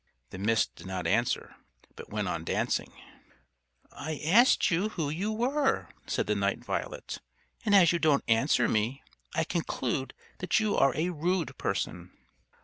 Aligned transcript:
The 0.31 0.39
Mist 0.39 0.73
did 0.77 0.87
not 0.87 1.05
answer, 1.05 1.55
but 1.95 2.09
went 2.09 2.27
on 2.27 2.43
dancing. 2.43 2.91
"I 3.91 4.19
asked 4.25 4.71
you 4.71 4.89
who 4.89 5.11
you 5.11 5.31
were," 5.31 5.89
said 6.07 6.25
the 6.25 6.33
Night 6.33 6.65
Violet. 6.65 7.19
"And 7.65 7.75
as 7.75 7.91
you 7.91 7.99
don't 7.99 8.23
answer 8.27 8.67
me, 8.67 9.03
I 9.35 9.43
conclude 9.43 10.15
that 10.39 10.59
you 10.59 10.75
are 10.75 10.97
a 10.97 11.11
rude 11.11 11.55
person." 11.59 12.09